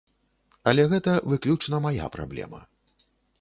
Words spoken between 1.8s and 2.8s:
мая праблема.